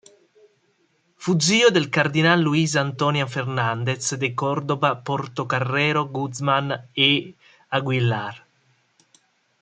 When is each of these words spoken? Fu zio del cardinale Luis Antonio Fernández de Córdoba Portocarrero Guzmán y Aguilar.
Fu 1.13 1.37
zio 1.39 1.69
del 1.69 1.87
cardinale 1.89 2.41
Luis 2.41 2.75
Antonio 2.75 3.27
Fernández 3.27 4.09
de 4.17 4.33
Córdoba 4.33 4.95
Portocarrero 5.03 6.07
Guzmán 6.07 6.89
y 6.95 7.35
Aguilar. 7.69 8.43